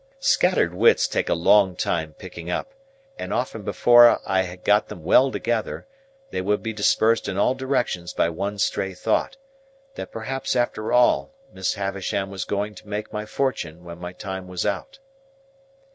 Scattered 0.19 0.73
wits 0.73 1.07
take 1.07 1.29
a 1.29 1.35
long 1.35 1.75
time 1.75 2.13
picking 2.13 2.49
up; 2.49 2.73
and 3.19 3.31
often 3.31 3.61
before 3.61 4.19
I 4.25 4.41
had 4.41 4.63
got 4.63 4.87
them 4.87 5.03
well 5.03 5.31
together, 5.31 5.85
they 6.31 6.41
would 6.41 6.63
be 6.63 6.73
dispersed 6.73 7.27
in 7.29 7.37
all 7.37 7.53
directions 7.53 8.11
by 8.11 8.27
one 8.29 8.57
stray 8.57 8.95
thought, 8.95 9.37
that 9.93 10.11
perhaps 10.11 10.55
after 10.55 10.91
all 10.91 11.35
Miss 11.53 11.75
Havisham 11.75 12.31
was 12.31 12.45
going 12.45 12.73
to 12.73 12.87
make 12.87 13.13
my 13.13 13.27
fortune 13.27 13.83
when 13.83 13.99
my 13.99 14.11
time 14.11 14.47
was 14.47 14.65
out. 14.65 14.97